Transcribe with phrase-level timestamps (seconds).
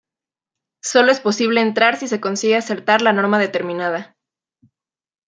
[0.81, 4.15] Solo es posible entrar si se consigue acertar la norma determinada.